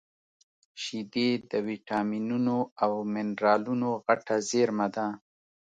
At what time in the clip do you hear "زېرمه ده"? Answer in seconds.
4.49-5.07